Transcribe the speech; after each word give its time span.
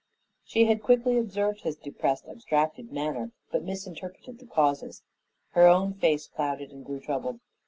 She 0.43 0.65
had 0.65 0.81
quickly 0.81 1.15
observed 1.15 1.61
his 1.61 1.75
depressed, 1.75 2.25
abstracted 2.27 2.91
manner, 2.91 3.29
but 3.51 3.61
misinterpreted 3.63 4.39
the 4.39 4.47
causes. 4.47 5.03
Her 5.51 5.67
own 5.67 5.93
face 5.93 6.25
clouded 6.27 6.71
and 6.71 6.83
grew 6.83 6.99
troubled. 7.01 7.39